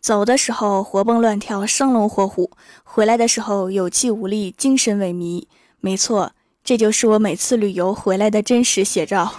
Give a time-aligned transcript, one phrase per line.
[0.00, 2.50] 走的时候活蹦乱跳、生龙活虎，
[2.84, 5.46] 回来的时候有气无力、精神萎靡。
[5.78, 6.32] 没错，
[6.64, 9.34] 这就是我每次旅游回来的真实写照。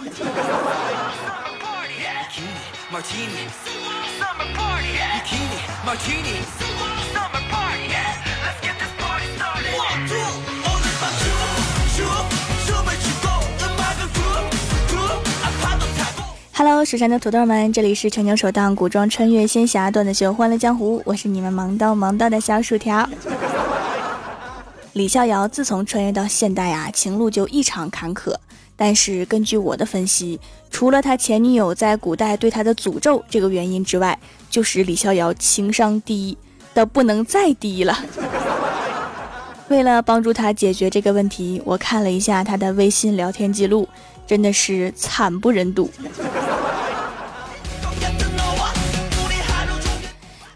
[16.64, 23.04] Hello，蜀山的土豆们，这里是全球首档古装穿越仙侠段子秀《欢乐江湖》，我是你们萌到萌到的小薯条。
[24.92, 28.32] 李逍遥自从穿越到现代啊，情路就异常坎坷。
[28.76, 30.38] 但是根据我的分析，
[30.70, 34.16] 除了他前女友在古代对他的诅咒这个原因之外，
[34.48, 36.38] 就是李逍遥情商低
[36.74, 37.98] 的不能再低了。
[39.66, 43.88] 为了帮助他解决这个问题，我看了一下他的微信聊天记录，
[44.26, 45.90] 真的是惨不忍睹。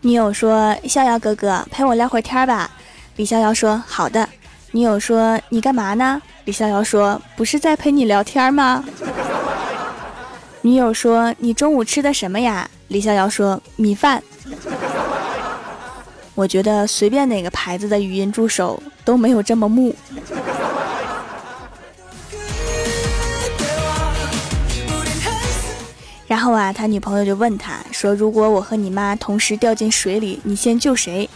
[0.01, 2.71] 女友说：“逍遥哥哥，陪我聊会儿天吧。”
[3.17, 4.29] 李逍遥说：“好的。”
[4.71, 8.85] 女友说：“你干嘛呢？”李逍遥说：“不是在陪你聊天吗？”
[10.63, 14.23] 女友说：“你中午吃的什么呀？”李逍遥说：“米饭。”
[16.37, 19.97] 我觉得随便哪个牌子的语音助手都没有这么木。
[26.73, 31.29] 他女朋友就问他说：“如果我和你妈同时掉进水里，你先救谁？”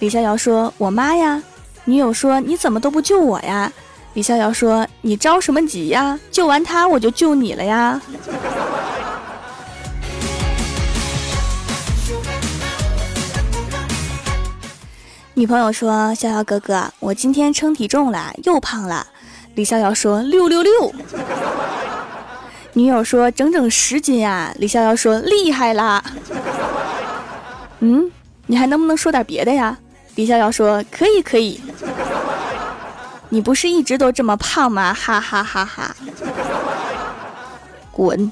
[0.00, 1.42] 李逍遥说：“我妈呀。”
[1.86, 3.72] 女友说：“你怎么都不救我呀？”
[4.14, 6.18] 李逍遥说：“你着什么急呀？
[6.30, 8.00] 救完他我就救你了呀。”
[15.34, 19.06] 女朋友说：“逍遥哥哥，我今天称体重了，又胖了。”
[19.54, 20.92] 李逍遥说：“六六六。”
[22.78, 26.00] 女友说：“整整十斤呀！”李逍遥说：“厉害啦！”
[27.80, 28.08] 嗯，
[28.46, 29.76] 你还能不能说点别的呀？
[30.14, 31.60] 李逍遥说：“可以，可以。”
[33.30, 34.94] 你不是一直都这么胖吗？
[34.94, 35.96] 哈哈哈哈！
[37.90, 38.30] 滚！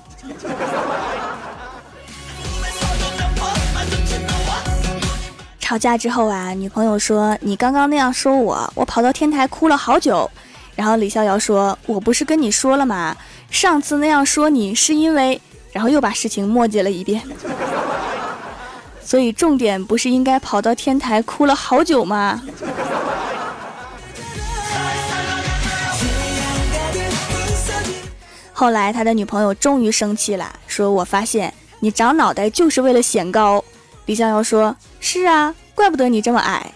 [5.58, 10.30] 吵架之后啊，女朋友说：“你刚刚那样说我，我跑到天台哭了好久。”
[10.76, 13.16] 然后李逍遥说：“我不是跟你说了吗？
[13.50, 15.40] 上次那样说你是因为……”
[15.72, 17.22] 然后又把事情墨迹了一遍。
[19.02, 22.42] 所以重点不是应该跑到天台哭了好久吗？
[28.52, 33.62] 后来他的女朋友终于生气了，说：“我发现你长脑袋就是为了显高。”
[34.06, 36.72] 李逍遥说：“是啊，怪不得你这么矮。”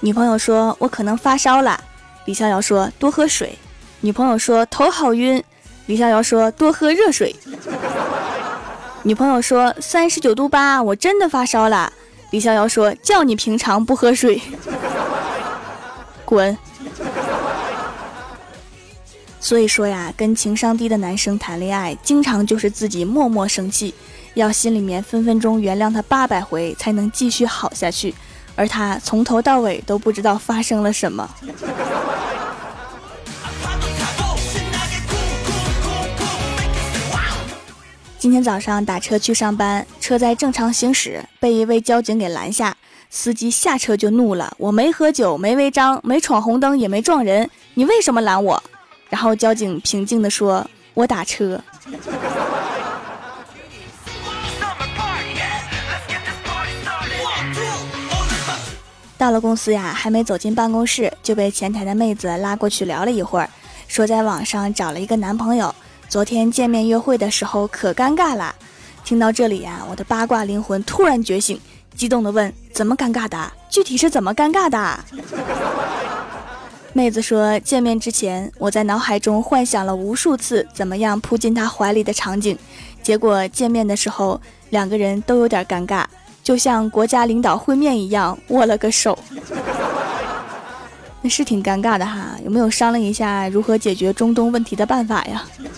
[0.00, 1.82] 女朋友说：“我可能发烧了。”
[2.26, 3.58] 李逍遥说：“多喝水。”
[4.00, 5.42] 女朋友说：“头好晕。”
[5.86, 7.34] 李逍遥说：“多喝热水。”
[9.02, 11.92] 女朋友说：“三十九度八，我真的发烧了。”
[12.30, 14.40] 李逍遥说：“叫你平常不喝水，
[16.24, 16.56] 滚。”
[19.40, 23.94] 所以说呀，跟情商低的男生谈恋爱，经常就是自己默默生气，
[24.34, 28.14] 要心里面分分钟原谅他八百回，才能继续好下去。
[28.58, 31.30] 而他从头到尾都不知道发生了什么。
[38.18, 42.76] 今天早上打车去上班，车在正常行驶，被一位交警给拦下。
[43.10, 48.60] 司机下车就怒了：“我没喝酒，没违章，没闯红灯，也没撞人，你为什么拦我？”
[49.08, 51.62] 然后交警平静地说：“我打车。”
[59.18, 63.50] 到了公司呀，还没走进办公室，就被前台的妹子拉过去聊了一会儿，
[63.88, 65.74] 说在网上找了一个男朋友。
[66.08, 68.54] 昨天见面约会的时候可尴尬了，
[69.04, 71.60] 听到这里呀，我的八卦灵魂突然觉醒，
[71.94, 73.52] 激动的问：怎么尴尬的？
[73.68, 75.04] 具体是怎么尴尬的？
[76.94, 82.56] 妹子说，见面之前我在脑海中幻想了无数次怎么样扑进他怀里的场景，
[83.02, 84.40] 结果见面的时候
[84.70, 86.04] 两个人都有点尴尬，
[86.48, 89.18] 就像国家领导会面一样握了个手。
[91.20, 95.44] 那是挺尴尬的哈，有没有商量一下如何解决中东问题的办法呀？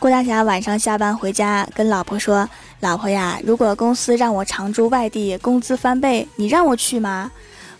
[0.00, 2.48] 郭大侠晚上下班回家，跟老婆说
[2.82, 7.30] ：“老婆呀，如果公司让我常驻外地，工资翻倍，你让我去吗？”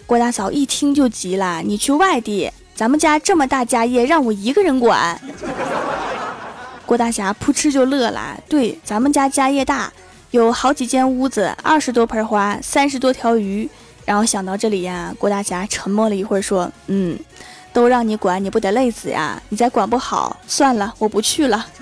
[0.07, 2.53] 郭大嫂一听就急了：“你去外地？
[2.77, 5.21] 咱们家这么大家业，让我一个人管？”
[6.87, 9.93] 郭大侠扑哧就乐了：“对，咱们家家业大，
[10.31, 13.69] 有好几间屋子，二十多盆花，三十多条鱼，
[14.05, 17.19] 然后想到这里呀，郭大侠沉默了一会儿，说：“嗯，
[17.73, 19.43] 都让你管，你不得累死呀？
[19.49, 21.67] 你再管不好，算了，我不去了。”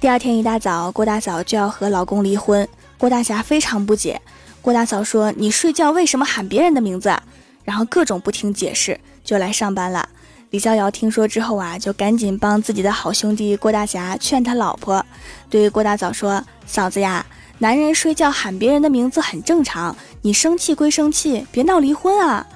[0.00, 2.68] 第二天一大早，郭大嫂就要和老公离婚。
[2.96, 4.20] 郭大侠非常不解。
[4.60, 7.16] 郭大嫂说：“你睡觉为什么喊别人的名字？”
[7.64, 10.08] 然后各种不听解释，就来上班了。
[10.50, 15.04] 李逍遥听说之后啊，就赶紧帮自己的好兄弟郭大侠劝他老婆，
[15.50, 17.24] 对郭大嫂说：“嫂子呀，
[17.58, 22.46] 男人睡觉喊别人的名字很正常，你生气归生气，别闹离婚啊。”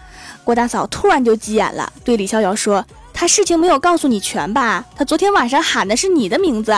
[0.44, 2.84] 郭大嫂突然就急眼了，对李逍遥说。
[3.14, 4.84] 他事情没有告诉你全吧？
[4.96, 6.74] 他昨天晚上喊的是你的名字。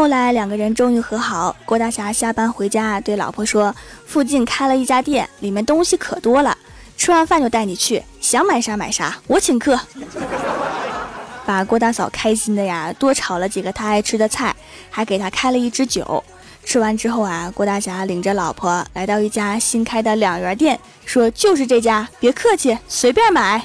[0.00, 1.54] 后来两个人终于和好。
[1.66, 3.76] 郭大侠下班回家，对老婆说
[4.08, 6.56] ：“附近开了一家店，里面东西可多了，
[6.96, 9.78] 吃完饭就带你去，想买啥买啥，我请客。
[11.44, 14.56] ”把郭大嫂开心的呀，多炒了几个她爱吃的菜，
[14.88, 16.24] 还给她开了一支酒。
[16.64, 23.62] 吃完之后啊，郭大侠领着老婆来到一家新开的两元店，说：“就是这家，别客气，随便买。”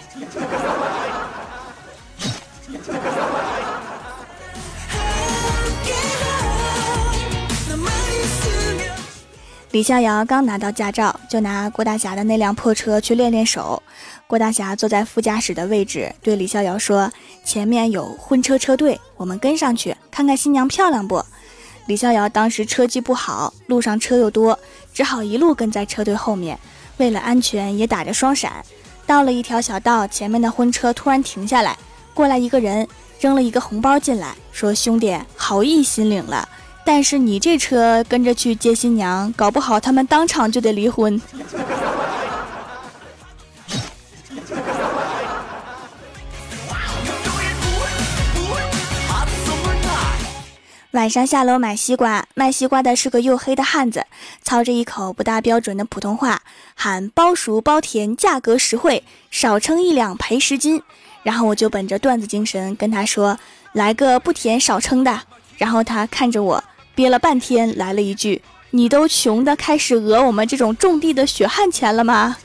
[9.75, 13.83] 李逍遥刚拿到驾照，就拿郭大侠的那辆破车去练练手。
[14.25, 17.12] 郭大侠坐在副驾驶的位置，对李逍遥说
[17.44, 21.22] ：“前面有婚车车队，我们跟上去看看新娘漂亮不？”
[21.88, 24.57] 李逍遥当时车技不好，路上车又多，
[24.94, 26.57] 只好一路跟在车队后面。
[26.95, 28.63] 为了安全，也打着双闪。
[29.06, 31.78] 到了一条小道，前面的婚车突然停下来，
[32.13, 32.88] 过来一个人，
[33.19, 36.48] 扔了一个红包进来，说：“兄弟，好意心领了。”
[36.85, 41.19] 但是你这车跟着去接新娘，搞不好他们当场就得离婚。
[50.91, 54.05] 晚上下楼买西瓜，卖西瓜的是个黝黑的汉子，
[54.43, 56.41] 操着一口不大标准的普通话，
[56.75, 60.81] 喊包熟包甜，价格实惠，少称一两赔十斤。
[61.23, 63.37] 然后我就本着段子精神跟他说
[63.73, 65.19] ：“来个不甜少称的。”
[65.57, 66.63] 然后他看着我。
[66.95, 72.38] 憋了半天，来了一句：“你都穷的开始讹我们这种种地的血汗钱了吗？”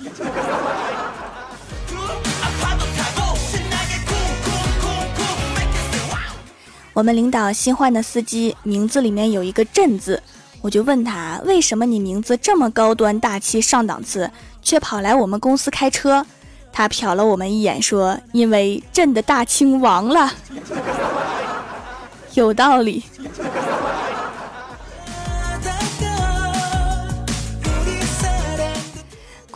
[6.93, 10.20] 我们领导新换的司机名字里面有一个“朕”字，
[10.61, 14.29] 我就问他：“为什么你名字这么高端大气上档次，
[14.61, 16.26] 却跑来我们公司开车？”
[16.73, 20.32] 他瞟了我们一眼，说：“因为朕的大清亡了。”
[22.35, 23.05] 有道理。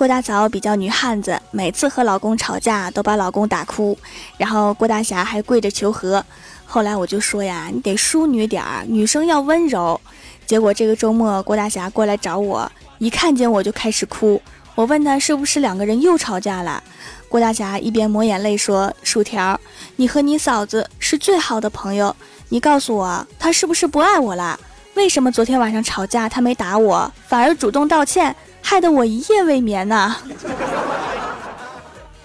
[0.05, 3.97] 郭大嫂比较女汉子，每次和老公吵架都把老公打哭，
[4.37, 6.23] 然后郭大侠还跪着求和。
[6.67, 9.99] 后来我就说呀，你得淑女点儿，女生要温柔。
[10.45, 14.39] 结果这个周末郭大侠过来找我，一看见我就开始哭。
[14.75, 16.83] 我问他是不是两个人又吵架了？
[17.27, 19.59] 郭大侠一边抹眼泪说：“薯条，
[19.97, 22.15] 你和你嫂子是最好的朋友，
[22.51, 24.61] 你告诉我，他是不是不爱我了？
[24.97, 28.37] 为什么昨天晚上吵架他没打我，反而主动道歉？”
[28.75, 30.17] 害得我一夜未眠呐！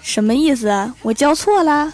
[0.02, 0.92] 什么意思？
[1.02, 1.92] 我教错了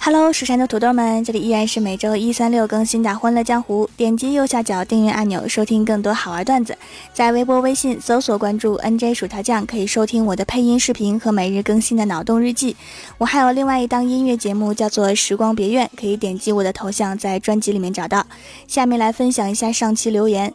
[0.00, 3.84] ？Hello，蜀山的土豆们，这里依然是每周一、三、六更新的《欢乐江湖》。
[3.96, 6.76] 点击右下角订阅按钮，收听更多好玩段子。
[7.12, 12.74] 在微博、微信搜索关注 “nj 薯条酱”，可以收听我的配音视频和每日更新的脑洞日记。
[13.18, 18.24] 我还有另外一档音乐节目，叫做《时光别院》，可以点击我的头像，在专辑里面找到。
[18.66, 20.54] 下面来分享一下上期留言。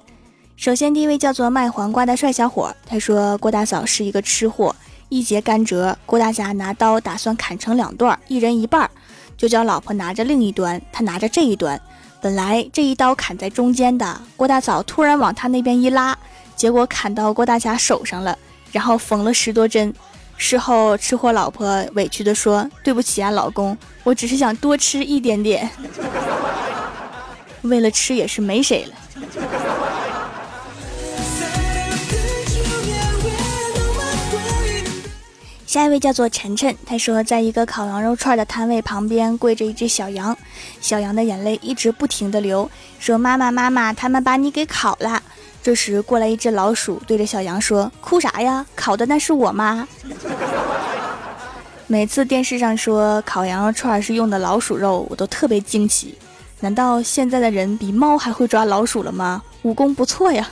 [0.56, 4.76] 首先，第一位叫做卖黄瓜的帅小伙，他说郭大嫂是一个吃货，
[5.10, 8.90] 一节甘蔗，郭大侠拿刀打算砍成两段，一人一半，
[9.44, 11.78] 就叫老婆拿着另一端，他拿着这一端。
[12.22, 16.18] 本来这一刀砍在中间的，郭大嫂突然往他那边一拉，
[16.56, 18.40] 结果砍到郭大侠手上了，
[18.72, 19.94] 然后缝了十多针。
[20.38, 25.70] 事后，吃货老婆委屈地说：“对不起啊，老公，我只是想多吃一点点，
[27.64, 28.94] 为了吃也是没谁了。”
[35.74, 40.38] 下一位叫做晨晨，他说，在一个烤羊肉串的摊位旁边跪着一只小羊，
[40.80, 45.20] 小羊的眼泪一直不停的流，说：“妈妈，妈妈，他们把你给烤了。”
[45.64, 48.64] 这时过来一只老鼠，对着小羊说：“哭啥呀？
[48.76, 49.88] 烤的那是我妈。”
[51.90, 56.16] 每次电视上说烤羊肉串是用的老鼠肉，我都特别惊奇。
[56.60, 59.42] 难道现在的人比猫还会抓老鼠了吗？
[59.64, 60.48] 武功不错呀。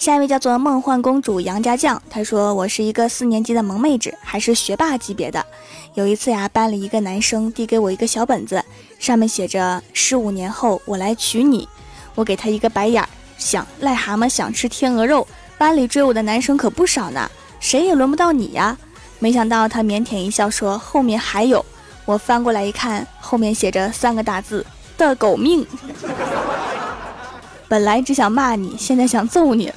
[0.00, 5.44] 下一位叫做梦幻公主杨家将，她说我是一个四年级的萌妹纸，还是学霸级别的。
[5.92, 8.64] 有一次呀，班里一个男生递给我一个小本子，
[8.98, 11.68] 上面写着“十五年后我来娶你”，
[12.16, 15.28] 我给他一个白眼儿，想癞蛤蟆想吃天鹅肉，
[15.58, 17.30] 班里追我的男生可不少呢，
[17.60, 18.74] 谁也轮不到你呀。
[19.18, 21.62] 没想到他腼腆一笑说后面还有，
[22.06, 24.64] 我翻过来一看，后面写着三个大字
[24.96, 25.66] 的狗命。
[27.68, 29.74] 本来只想骂你，现在想揍你了。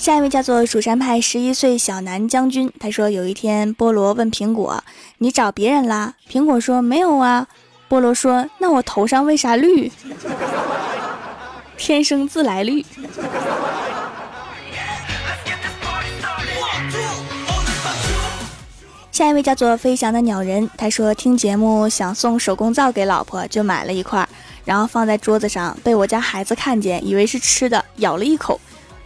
[0.00, 4.82] 下一位叫做蜀山派十一岁小南将军，他说有一天菠萝问苹果
[5.20, 7.46] ：“你找别人啦？”苹果说：“没有啊。”
[7.86, 9.92] 菠萝说：“那我头上为啥绿？
[11.76, 12.82] 天生自来绿。”
[19.12, 24.26] 下一位叫做飞翔的鸟人，他说听节目想送手工皂给老婆，就买了一块，
[24.64, 28.58] 然后放在桌子上，被我家孩子看见，以为是吃的，咬了一口。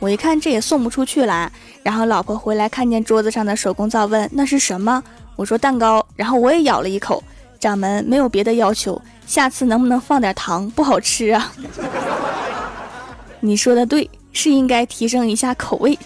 [0.05, 1.51] 我一看这也送不出去了，
[1.83, 5.03] 然后老婆回来看见桌子上的手工皂，问那是什么？
[5.35, 7.25] 我说蛋糕，然后我也咬了一口。
[7.59, 10.71] 掌门没有别的要求，下次能不能放点糖？
[10.73, 11.51] 不好吃啊。
[13.41, 15.99] 你说的对，是应该提升一下口味。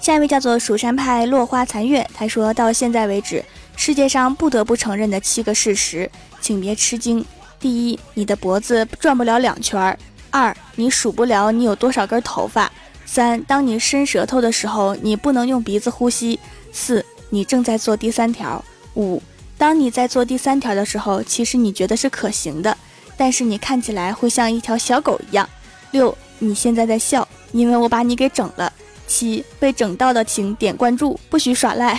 [0.00, 3.44] 下一位叫做蜀山派落花残月，他说到现在为止，
[3.76, 6.10] 世界上不得不承认的七个事实，
[6.40, 7.24] 请别吃惊。
[7.60, 9.96] 第一，你的脖子转不了两圈儿；
[10.30, 12.70] 二，你数不了你有多少根头发；
[13.04, 16.38] 三，当你伸舌头的时候，你不能用鼻子呼吸；
[16.72, 18.62] 四，你正在做第三条；
[18.94, 19.20] 五，
[19.56, 22.76] 当你在做第三条的时候，其实你觉得是可行的，
[23.16, 25.44] 但是你看起来会像一条小狗一样；
[25.90, 28.72] 六，你现在在笑，因为我把你给整了。
[29.08, 31.98] 七被整到的请点关注，不许耍赖，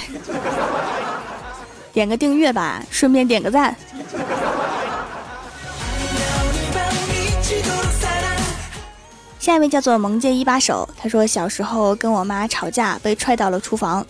[1.91, 3.75] 点个订阅吧，顺便点个赞。
[9.39, 14.05] 下一位叫做萌界一把手，他说小时候跟我妈吵架，被踹到了厨房，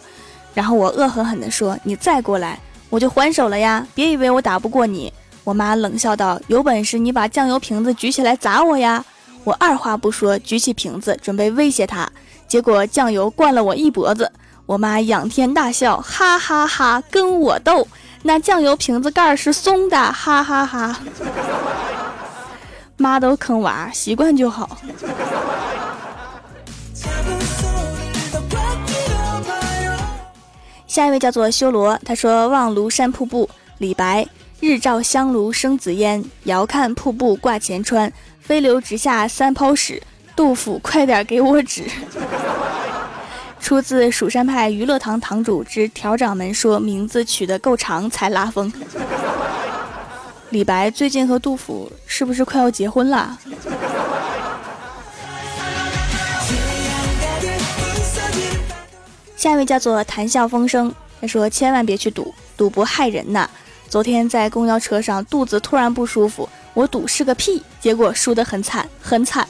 [0.55, 2.59] 然后我恶狠狠地说：“你再过来，
[2.89, 3.85] 我就还手了呀！
[3.93, 5.13] 别以为我打不过你。”
[5.45, 9.05] 我妈冷笑道：“有本事你把酱油瓶子举起来砸我呀！”
[9.45, 12.09] 我二话不说，举起瓶子准备威胁他。
[12.47, 14.31] 结果酱油灌了我一脖子，
[14.65, 17.87] 我妈仰天大笑，哈哈哈，跟我斗？
[18.23, 20.99] 那酱油瓶子盖是松的，哈哈哈。
[22.99, 24.77] 妈都坑娃，习惯就好。
[30.85, 34.27] 下一位叫做修罗，他说望庐山瀑布，李白，
[34.59, 40.03] 日照香炉生紫烟，遥看瀑布挂前川，飞流直下三泡屎。
[40.35, 41.83] 杜甫，快点给我纸！
[43.61, 48.71] 出自蜀山派娱乐堂堂主之调掌门说，名字取得够长才拉风。
[50.51, 53.37] 李白最近和杜甫是不是快要结婚了？
[59.35, 60.91] 下一位叫做谈笑风生，
[61.21, 63.47] 他说千万别去赌，赌博害人呐。
[63.87, 69.47] 昨天在公交车上肚子突然不舒服，我赌是个屁，结果输得很惨，很惨。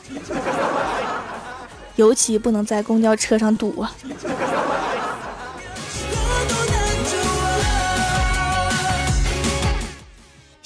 [1.96, 3.92] 尤其不能在公交车上赌啊！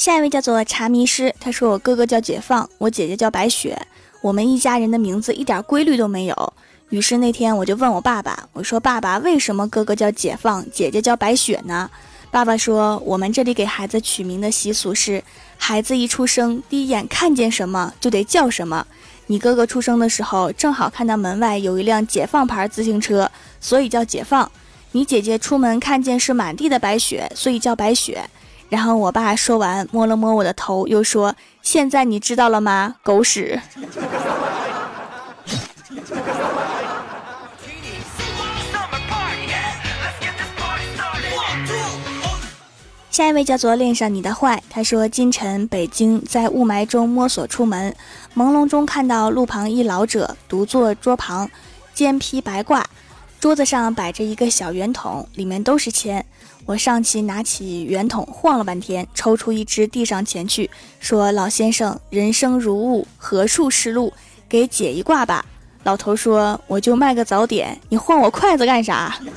[0.03, 3.81] 下一位叫做茶迷师，他说我哥哥叫解放，我姐姐叫白雪，
[4.19, 6.53] 我们一家人的名字一点规律都没有。
[6.89, 11.89] 于是那天我就问我爸爸，我说爸爸，为什么哥哥叫解放，姐姐叫白雪呢？
[12.31, 15.23] 爸爸说我们这里给孩子取名的习俗是，
[15.55, 18.85] 孩子一出生第一眼看见什么就得叫什么。
[19.27, 23.31] 你哥哥出生的时候，正好看到门外有一辆解放牌自行车，
[23.61, 24.51] 所以叫解放。
[24.91, 28.29] 你姐姐出门看见是满地的白雪，所以叫白雪。
[28.69, 32.95] 然后我爸说完，摸了摸我的头，又说：“现在你知道了吗？
[33.03, 33.61] 狗屎。”
[43.11, 47.95] 下一位叫做恋上你的坏，他说今晨北京在雾霾中摸索出门，
[48.35, 51.47] 朦胧中看到路旁一老者独坐桌旁，
[51.93, 52.83] 肩披白褂，
[53.39, 56.25] 桌子上摆着一个小圆筒，里面都是钱。
[56.65, 64.13] 我上去拿起圆筒晃了半天，抽出一支递上前去，说：“老先生，人生如雾，何处是路？
[64.47, 65.45] 给解一卦吧。”
[65.83, 69.17] 老头说：“我就卖个早点，你晃我筷子干啥？”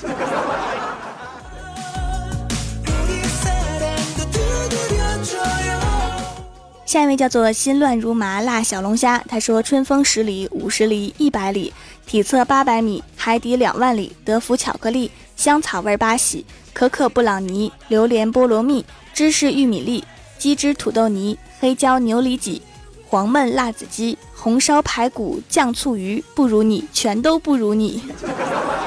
[6.86, 11.74] 下一位叫做心乱如麻辣小龙虾，他说：春风十里、五十里、一百里，
[12.06, 20.04] 体测八百米，海底两万里，德芙巧克力，香草味八喜，可可布朗尼，榴莲菠萝蜜，芝士玉米粒，
[20.36, 22.60] 鸡汁土豆泥，黑椒牛里脊，
[23.08, 28.02] 黄焖辣子鸡，红烧排骨酱醋鱼，不如你，全都不如你。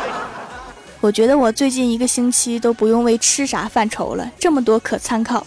[1.01, 5.43] 我觉得我最近一个星期都不用为吃啥犯愁了，这么多可参考。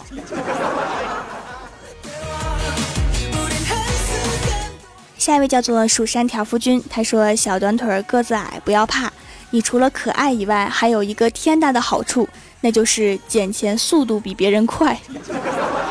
[5.17, 9.09] 下一位叫做蜀山条夫君，他说：“小短腿个子矮，不要怕，
[9.53, 12.27] 你除了可爱以外，还有一个天大的好处，
[12.61, 14.99] 那就是捡钱速度比别人快。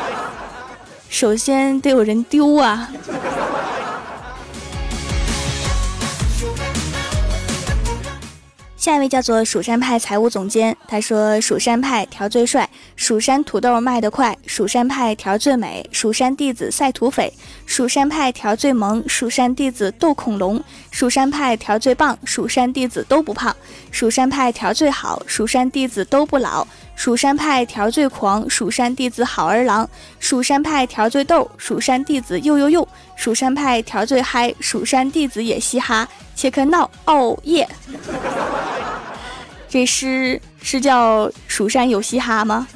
[1.07, 2.91] 首先得有人丢啊。”
[8.83, 17.31] 下一位叫做蜀山派财务总监，他说：“蜀山派条最帅，蜀山土豆卖得快，蜀山派条最美，蜀山弟子赛土匪，
[17.65, 20.61] 蜀山派条最萌，蜀山弟子斗恐龙，
[20.91, 23.55] 蜀山派条最棒，蜀山弟子都不胖，
[23.89, 32.85] 蜀山派条最好，蜀山弟子都不老，蜀山派条最狂，蜀山弟子好儿郎，蜀山派条最逗，蜀山弟子又又又，
[33.15, 37.65] 蜀山派条最嗨，蜀山弟子也嘻哈，切克闹哦耶。”
[39.73, 42.67] 这诗是叫“蜀山有嘻哈”吗？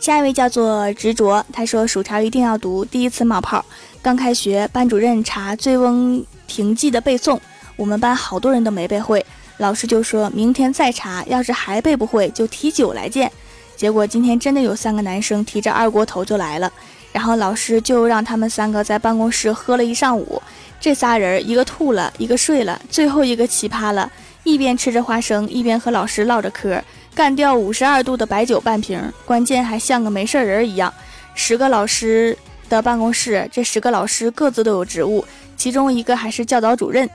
[0.00, 3.64] 下一位叫做执着，他说：“薯条一定要读，第一次冒泡。
[4.02, 7.38] 刚开学，班主任查《醉翁亭记》的背诵，
[7.76, 9.24] 我们班好多人都没背会，
[9.58, 13.30] 老师就说明天再查，要是还背不会，就提酒来见。
[13.76, 16.68] 结果今天真的有三个男生提着二锅头就来了，
[17.12, 20.42] 然后老师就让他们三个在办公室喝了一上午。”
[20.80, 24.10] 这仨人，一个吐了，一个睡了，最后一个奇葩了，
[24.44, 26.82] 一边吃着花生，一边和老师唠着嗑，
[27.14, 30.92] 干掉五十二度的白酒半瓶，关键还像个没事人一样。
[31.34, 32.36] 十个老师
[32.70, 35.22] 的办公室，这十个老师各自都有职务，
[35.54, 37.08] 其中一个还是教导主任，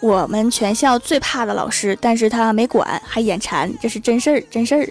[0.00, 4.88] 我们全校最怕的老师，但是他没管，还眼馋，这是真事儿，真事儿。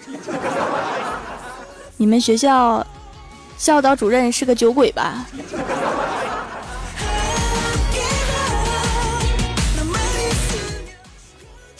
[1.96, 2.86] 你们学校
[3.58, 5.26] 教导主任是个酒鬼吧？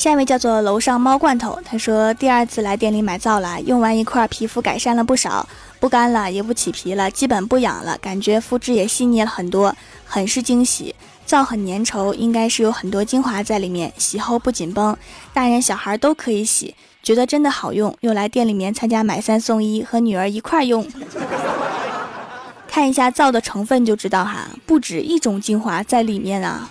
[0.02, 10.92] 下一位叫做楼上猫罐头，他说第二次来店里买皂了，用完一块，皮肤改善了不少，不干了，也不起皮了，基本不痒了，感觉肤质也细腻了很多，很是惊喜。
[11.24, 14.96] 皂很粘稠，应该是有很多精华在里面，洗后不紧绷，
[15.32, 20.84] 大人小孩都可以洗，觉得真的好用，又来店里面参加买三送一，和女儿一块用。
[22.66, 26.68] 看一下皂的成分就知道哈，不止一种精华在里面啊。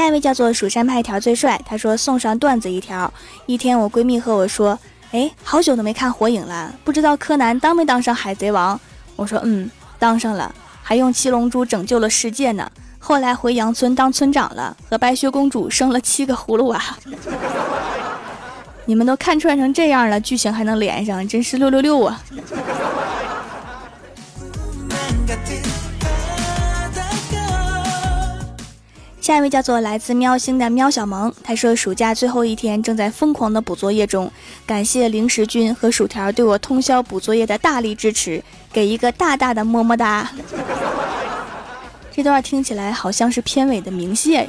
[0.00, 3.12] 下一位叫做蜀山派条最帅，他说送上段子一条。
[3.44, 4.78] 一天我闺蜜和我说，
[5.12, 8.80] 哎，好久都没看火影了，不知道柯南当没当上海贼王？
[9.14, 12.70] 我说嗯，当上了，还用七龙珠拯救了世界呢。
[12.98, 16.82] 后来回羊村当村长了，和白雪公主生了七个葫芦娃。
[18.86, 22.18] 你们都看串成这样了，剧情还能连上，真是六六六啊！
[29.30, 34.28] 下一位叫做来自喵星的喵小萌，他说暑假最后一天正在疯狂的补作业中，
[34.66, 40.28] 感谢零食君和薯条对我通宵补作业的大力支持，给一个大大的么么哒。
[42.10, 44.48] 这段听起来好像是片尾的鸣谢。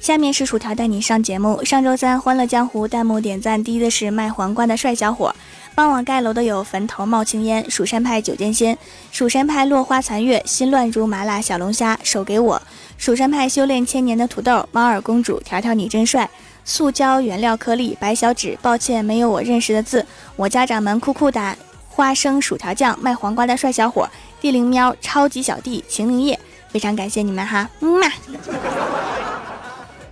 [0.00, 1.64] 下面是薯条带你上节目。
[1.64, 5.32] 上周三欢乐江湖弹幕点赞第一的是卖黄瓜的帅小伙。
[5.74, 8.76] 帮我盖楼的有坟头冒青烟、蜀山派九剑仙、
[9.10, 12.62] 蜀山派落花残月、心乱如麻辣小龙虾、手给我、
[12.98, 16.28] 蜀山派修炼千年的土豆、猫耳公主、条条你真帅、
[16.64, 20.04] 塑胶原料颗粒、白小纸，抱歉没有我认识的字。
[20.36, 21.56] 我家掌门酷酷的
[21.88, 24.08] 花生薯条酱、卖黄瓜的帅小伙、
[24.40, 28.06] 地灵喵、超级小弟、晴灵叶，非常感谢你们哈，嗯嘛。